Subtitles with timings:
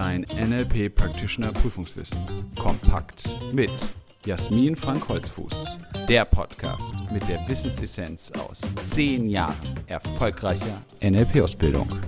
[0.00, 2.26] Dein NLP Practitioner Prüfungswissen.
[2.58, 3.70] Kompakt mit
[4.24, 5.76] Jasmin Frank Holzfuß.
[6.08, 9.54] Der Podcast mit der Wissensessenz aus zehn Jahren
[9.88, 12.00] erfolgreicher NLP-Ausbildung.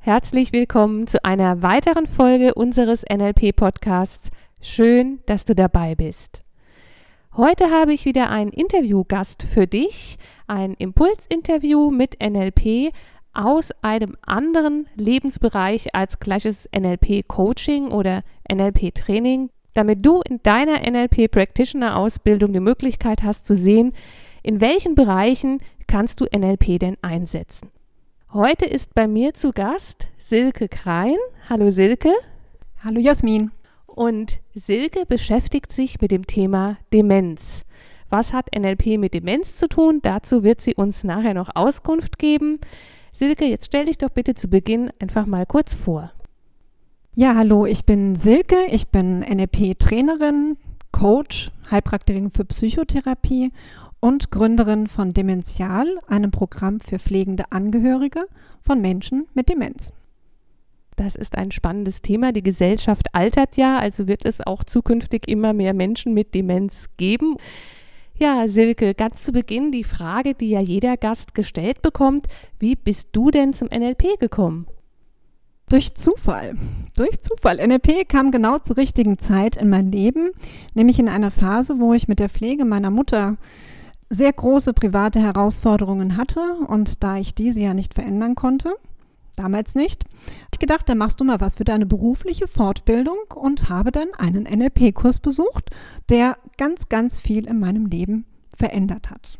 [0.00, 4.30] Herzlich willkommen zu einer weiteren Folge unseres NLP-Podcasts.
[4.62, 6.44] Schön, dass du dabei bist.
[7.36, 10.16] Heute habe ich wieder einen Interviewgast für dich,
[10.46, 12.92] ein Impulsinterview mit NLP
[13.32, 18.22] aus einem anderen Lebensbereich als gleiches NLP-Coaching oder
[18.52, 23.92] NLP-Training, damit du in deiner NLP-Practitioner-Ausbildung die Möglichkeit hast zu sehen,
[24.42, 27.70] in welchen Bereichen kannst du NLP denn einsetzen.
[28.32, 31.16] Heute ist bei mir zu Gast Silke Krein.
[31.48, 32.12] Hallo Silke.
[32.82, 33.50] Hallo Jasmin.
[33.86, 37.64] Und Silke beschäftigt sich mit dem Thema Demenz.
[38.16, 39.98] Was hat NLP mit Demenz zu tun?
[40.00, 42.60] Dazu wird sie uns nachher noch Auskunft geben.
[43.12, 46.12] Silke, jetzt stell dich doch bitte zu Beginn einfach mal kurz vor.
[47.16, 50.58] Ja, hallo, ich bin Silke, ich bin NLP-Trainerin,
[50.92, 53.50] Coach, Heilpraktikerin für Psychotherapie
[53.98, 58.26] und Gründerin von Demential, einem Programm für pflegende Angehörige
[58.60, 59.92] von Menschen mit Demenz.
[60.94, 62.30] Das ist ein spannendes Thema.
[62.30, 67.38] Die Gesellschaft altert ja, also wird es auch zukünftig immer mehr Menschen mit Demenz geben.
[68.16, 72.26] Ja, Silke, ganz zu Beginn die Frage, die ja jeder Gast gestellt bekommt.
[72.60, 74.68] Wie bist du denn zum NLP gekommen?
[75.68, 76.54] Durch Zufall.
[76.96, 77.56] Durch Zufall.
[77.56, 80.30] NLP kam genau zur richtigen Zeit in mein Leben,
[80.74, 83.36] nämlich in einer Phase, wo ich mit der Pflege meiner Mutter
[84.10, 88.74] sehr große private Herausforderungen hatte und da ich diese ja nicht verändern konnte,
[89.34, 90.04] damals nicht.
[90.52, 94.44] Ich gedacht, dann machst du mal was für deine berufliche Fortbildung und habe dann einen
[94.44, 95.70] NLP-Kurs besucht,
[96.10, 98.26] der ganz, ganz viel in meinem Leben
[98.56, 99.38] verändert hat.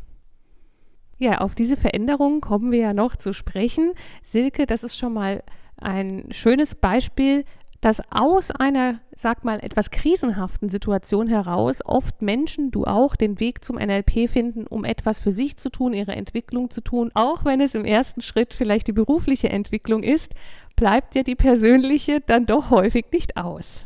[1.17, 3.93] Ja, auf diese Veränderungen kommen wir ja noch zu sprechen.
[4.21, 5.43] Silke, das ist schon mal
[5.77, 7.45] ein schönes Beispiel,
[7.81, 13.63] dass aus einer, sag mal, etwas krisenhaften Situation heraus oft Menschen, du auch, den Weg
[13.63, 17.61] zum NLP finden, um etwas für sich zu tun, ihre Entwicklung zu tun, auch wenn
[17.61, 20.33] es im ersten Schritt vielleicht die berufliche Entwicklung ist,
[20.75, 23.85] bleibt ja die persönliche dann doch häufig nicht aus.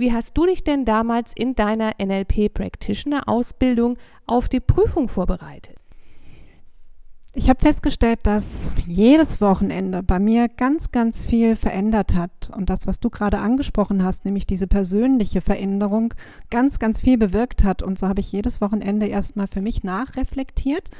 [0.00, 5.76] Wie hast du dich denn damals in deiner NLP Practitioner Ausbildung auf die Prüfung vorbereitet?
[7.32, 12.50] Ich habe festgestellt, dass jedes Wochenende bei mir ganz, ganz viel verändert hat.
[12.56, 16.12] Und das, was du gerade angesprochen hast, nämlich diese persönliche Veränderung,
[16.50, 17.84] ganz, ganz viel bewirkt hat.
[17.84, 20.90] Und so habe ich jedes Wochenende erstmal für mich nachreflektiert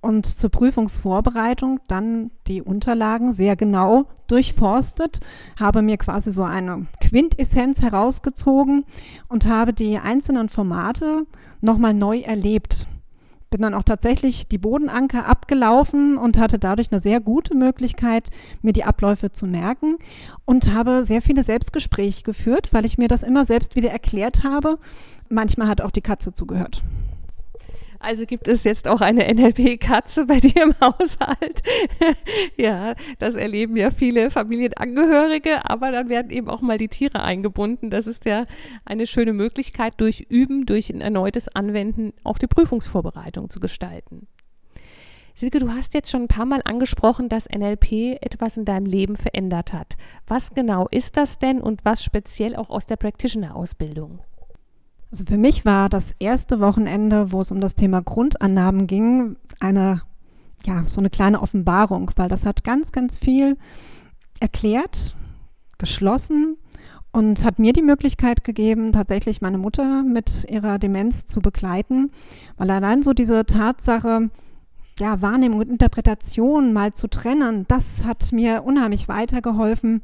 [0.00, 5.20] und zur Prüfungsvorbereitung dann die Unterlagen sehr genau durchforstet,
[5.58, 8.84] habe mir quasi so eine Quintessenz herausgezogen
[9.28, 11.26] und habe die einzelnen Formate
[11.62, 12.86] nochmal neu erlebt
[13.54, 18.30] bin dann auch tatsächlich die Bodenanker abgelaufen und hatte dadurch eine sehr gute Möglichkeit,
[18.62, 19.96] mir die Abläufe zu merken
[20.44, 24.80] und habe sehr viele Selbstgespräche geführt, weil ich mir das immer selbst wieder erklärt habe.
[25.28, 26.82] Manchmal hat auch die Katze zugehört.
[28.04, 31.62] Also gibt es jetzt auch eine NLP-Katze bei dir im Haushalt.
[32.58, 37.88] ja, das erleben ja viele Familienangehörige, aber dann werden eben auch mal die Tiere eingebunden.
[37.88, 38.44] Das ist ja
[38.84, 44.26] eine schöne Möglichkeit, durch Üben, durch ein erneutes Anwenden auch die Prüfungsvorbereitung zu gestalten.
[45.34, 49.16] Silke, du hast jetzt schon ein paar Mal angesprochen, dass NLP etwas in deinem Leben
[49.16, 49.96] verändert hat.
[50.26, 54.20] Was genau ist das denn und was speziell auch aus der Practitioner-Ausbildung?
[55.14, 60.02] Also für mich war das erste Wochenende, wo es um das Thema Grundannahmen ging, eine,
[60.64, 63.56] ja, so eine kleine Offenbarung, weil das hat ganz, ganz viel
[64.40, 65.14] erklärt,
[65.78, 66.56] geschlossen
[67.12, 72.10] und hat mir die Möglichkeit gegeben, tatsächlich meine Mutter mit ihrer Demenz zu begleiten,
[72.56, 74.30] weil allein so diese Tatsache,
[74.98, 80.02] ja, Wahrnehmung und Interpretation mal zu trennen, das hat mir unheimlich weitergeholfen.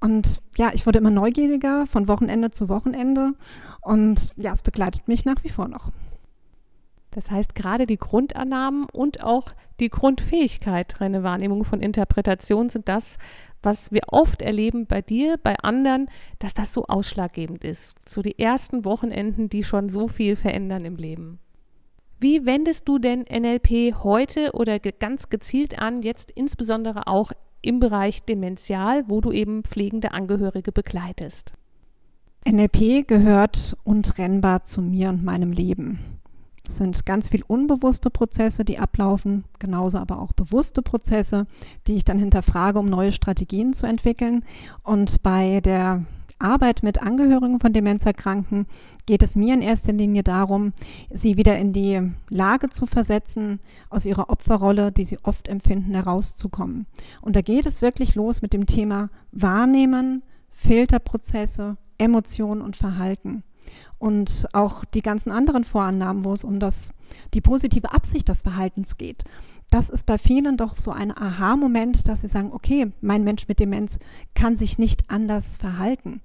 [0.00, 3.32] Und ja, ich wurde immer neugieriger von Wochenende zu Wochenende
[3.80, 5.90] und ja, es begleitet mich nach wie vor noch.
[7.10, 9.50] Das heißt, gerade die Grundannahmen und auch
[9.80, 13.18] die Grundfähigkeit, eine Wahrnehmung von Interpretation sind das,
[13.62, 16.08] was wir oft erleben bei dir, bei anderen,
[16.38, 17.96] dass das so ausschlaggebend ist.
[18.08, 21.40] So die ersten Wochenenden, die schon so viel verändern im Leben.
[22.20, 27.30] Wie wendest du denn NLP heute oder ganz gezielt an, jetzt insbesondere auch
[27.62, 31.52] im Bereich Demential, wo du eben pflegende Angehörige begleitest?
[32.44, 36.18] NLP gehört untrennbar zu mir und meinem Leben.
[36.66, 41.46] Es sind ganz viel unbewusste Prozesse, die ablaufen, genauso aber auch bewusste Prozesse,
[41.86, 44.44] die ich dann hinterfrage, um neue Strategien zu entwickeln.
[44.82, 46.04] Und bei der
[46.38, 48.66] Arbeit mit Angehörigen von Demenzerkranken
[49.06, 50.72] geht es mir in erster Linie darum,
[51.10, 56.86] sie wieder in die Lage zu versetzen, aus ihrer Opferrolle, die sie oft empfinden, herauszukommen.
[57.20, 63.42] Und da geht es wirklich los mit dem Thema Wahrnehmen, Filterprozesse, Emotionen und Verhalten.
[63.98, 66.92] Und auch die ganzen anderen Vorannahmen, wo es um das,
[67.34, 69.24] die positive Absicht des Verhaltens geht
[69.70, 73.60] das ist bei vielen doch so ein Aha-Moment, dass sie sagen, okay, mein Mensch mit
[73.60, 73.98] Demenz
[74.34, 76.20] kann sich nicht anders verhalten.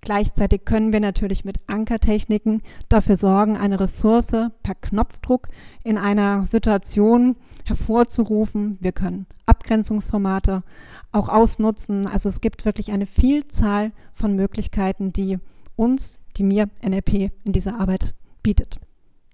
[0.00, 4.32] Gleichzeitig können wir natürlich mit Ankertechniken dafür sorgen, eine Ressource
[4.62, 5.48] per Knopfdruck
[5.84, 8.78] in einer Situation hervorzurufen.
[8.80, 10.64] Wir können Abgrenzungsformate
[11.12, 12.08] auch ausnutzen.
[12.08, 15.38] Also es gibt wirklich eine Vielzahl von Möglichkeiten, die
[15.76, 18.80] uns, die mir NLP in dieser Arbeit bietet.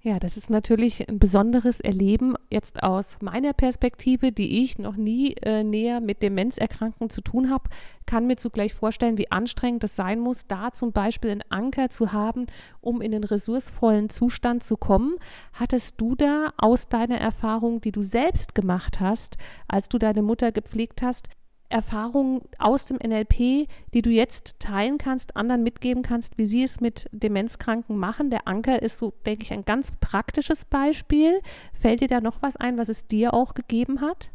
[0.00, 5.34] Ja, das ist natürlich ein besonderes Erleben jetzt aus meiner Perspektive, die ich noch nie
[5.42, 7.68] äh, näher mit Demenzerkrankten zu tun habe,
[8.06, 12.12] kann mir zugleich vorstellen, wie anstrengend es sein muss, da zum Beispiel einen Anker zu
[12.12, 12.46] haben,
[12.80, 15.16] um in den ressourcevollen Zustand zu kommen.
[15.52, 19.36] Hattest du da aus deiner Erfahrung, die du selbst gemacht hast,
[19.66, 21.28] als du deine Mutter gepflegt hast,
[21.68, 26.80] Erfahrungen aus dem NLP, die du jetzt teilen kannst, anderen mitgeben kannst, wie sie es
[26.80, 28.30] mit Demenzkranken machen.
[28.30, 31.40] Der Anker ist so, denke ich, ein ganz praktisches Beispiel.
[31.72, 34.30] Fällt dir da noch was ein, was es dir auch gegeben hat?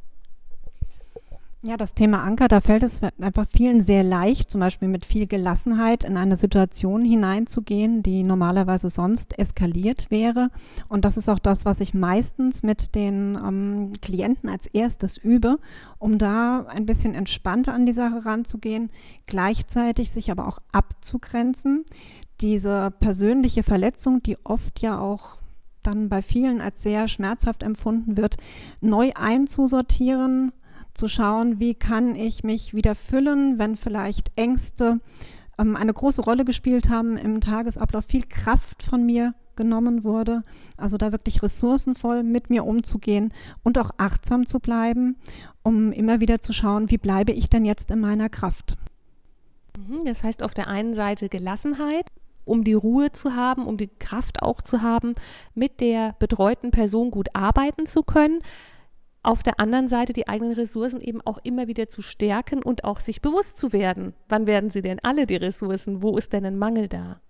[1.65, 5.27] Ja, das Thema Anker, da fällt es einfach vielen sehr leicht, zum Beispiel mit viel
[5.27, 10.49] Gelassenheit in eine Situation hineinzugehen, die normalerweise sonst eskaliert wäre.
[10.89, 15.57] Und das ist auch das, was ich meistens mit den ähm, Klienten als erstes übe,
[15.99, 18.89] um da ein bisschen entspannter an die Sache ranzugehen,
[19.25, 21.85] gleichzeitig sich aber auch abzugrenzen.
[22.41, 25.37] Diese persönliche Verletzung, die oft ja auch
[25.81, 28.35] dann bei vielen als sehr schmerzhaft empfunden wird,
[28.81, 30.51] neu einzusortieren
[30.93, 34.99] zu schauen, wie kann ich mich wieder füllen, wenn vielleicht Ängste
[35.57, 40.43] ähm, eine große Rolle gespielt haben im Tagesablauf, viel Kraft von mir genommen wurde.
[40.77, 45.17] Also da wirklich ressourcenvoll mit mir umzugehen und auch achtsam zu bleiben,
[45.63, 48.77] um immer wieder zu schauen, wie bleibe ich denn jetzt in meiner Kraft.
[49.77, 52.05] Mhm, das heißt auf der einen Seite Gelassenheit,
[52.45, 55.13] um die Ruhe zu haben, um die Kraft auch zu haben,
[55.53, 58.41] mit der betreuten Person gut arbeiten zu können
[59.23, 62.99] auf der anderen Seite die eigenen Ressourcen eben auch immer wieder zu stärken und auch
[62.99, 64.13] sich bewusst zu werden.
[64.27, 66.03] Wann werden sie denn alle die Ressourcen?
[66.03, 67.21] Wo ist denn ein Mangel da?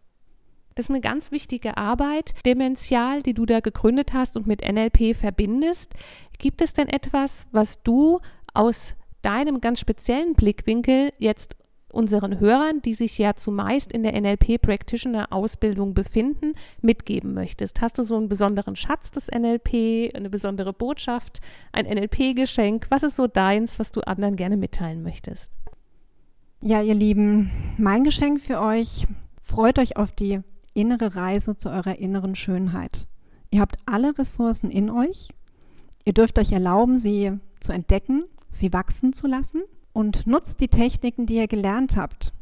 [0.75, 5.15] Das ist eine ganz wichtige Arbeit, demential, die du da gegründet hast und mit NLP
[5.15, 5.93] verbindest.
[6.39, 8.19] Gibt es denn etwas, was du
[8.55, 11.55] aus deinem ganz speziellen Blickwinkel jetzt
[11.93, 17.81] unseren Hörern, die sich ja zumeist in der NLP Practitioner Ausbildung befinden, mitgeben möchtest?
[17.81, 21.39] Hast du so einen besonderen Schatz des NLP, eine besondere Botschaft,
[21.71, 22.87] ein NLP-Geschenk?
[22.89, 25.53] Was ist so deins, was du anderen gerne mitteilen möchtest?
[26.61, 29.05] Ja, ihr Lieben, mein Geschenk für euch,
[29.41, 30.39] freut euch auf die
[30.73, 33.07] innere Reise zu eurer inneren Schönheit.
[33.51, 35.29] Ihr habt alle Ressourcen in euch.
[36.05, 39.61] Ihr dürft euch erlauben, sie zu entdecken, sie wachsen zu lassen
[39.93, 42.33] und nutzt die Techniken, die ihr gelernt habt,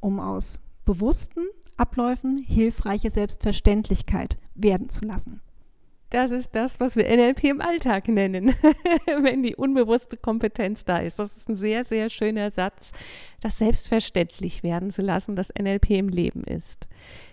[0.00, 1.46] um aus bewussten
[1.76, 5.40] Abläufen hilfreiche Selbstverständlichkeit werden zu lassen.
[6.10, 8.54] Das ist das, was wir NLP im Alltag nennen,
[9.20, 11.18] wenn die unbewusste Kompetenz da ist.
[11.18, 12.92] Das ist ein sehr, sehr schöner Satz,
[13.40, 16.86] das selbstverständlich werden zu lassen, dass NLP im Leben ist.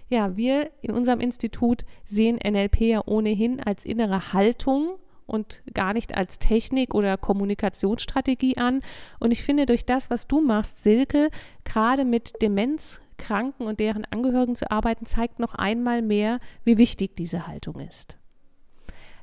[0.09, 4.95] Ja, wir in unserem Institut sehen NLP ja ohnehin als innere Haltung
[5.31, 8.81] und gar nicht als Technik oder Kommunikationsstrategie an.
[9.19, 11.29] Und ich finde, durch das, was du machst, Silke,
[11.63, 17.47] gerade mit Demenzkranken und deren Angehörigen zu arbeiten, zeigt noch einmal mehr, wie wichtig diese
[17.47, 18.17] Haltung ist.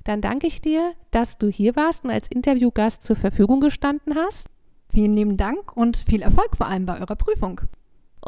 [0.04, 4.48] Dann danke ich dir, dass du hier warst und als Interviewgast zur Verfügung gestanden hast.
[4.90, 7.60] Vielen lieben Dank und viel Erfolg vor allem bei eurer Prüfung.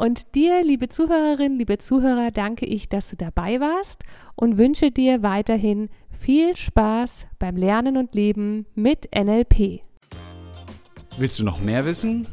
[0.01, 4.01] Und dir, liebe Zuhörerinnen, liebe Zuhörer, danke ich, dass du dabei warst
[4.33, 9.83] und wünsche dir weiterhin viel Spaß beim Lernen und Leben mit NLP.
[11.19, 12.25] Willst du noch mehr wissen?